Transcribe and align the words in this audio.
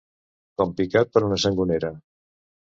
Com 0.61 0.71
picat 0.79 1.13
per 1.19 1.23
una 1.29 1.39
sangonera. 1.45 1.95